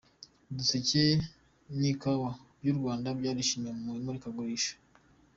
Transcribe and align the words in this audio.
Uduseke 0.49 1.03
n’ikawa 1.79 2.31
by’u 2.59 2.75
Rwanda 2.79 3.07
byarishimiwe 3.19 3.73
mu 3.83 3.91
imurikagurisha 3.99 4.73